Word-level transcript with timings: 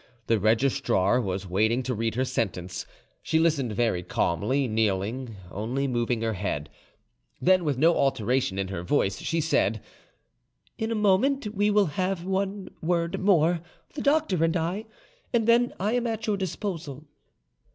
The 0.25 0.39
registrar 0.39 1.21
was 1.21 1.45
waiting 1.45 1.83
to 1.83 1.93
read 1.93 2.15
her 2.15 2.23
the 2.23 2.25
sentence. 2.25 2.87
She 3.21 3.37
listened 3.37 3.73
very 3.73 4.01
calmly, 4.01 4.67
kneeling, 4.67 5.35
only 5.51 5.87
moving 5.87 6.23
her 6.23 6.33
head; 6.33 6.71
then, 7.39 7.63
with 7.63 7.77
no 7.77 7.93
alteration 7.95 8.57
in 8.57 8.69
her 8.69 8.81
voice, 8.81 9.19
she 9.19 9.39
said, 9.39 9.79
"In 10.79 10.89
a 10.91 10.95
moment: 10.95 11.53
we 11.53 11.69
will 11.69 11.85
have 12.01 12.25
one 12.25 12.69
word 12.81 13.19
more, 13.19 13.61
the 13.93 14.01
doctor 14.01 14.43
and 14.43 14.57
I, 14.57 14.85
and 15.33 15.47
then 15.47 15.71
I 15.79 15.93
am 15.93 16.07
at 16.07 16.25
your 16.25 16.35
disposal." 16.35 17.05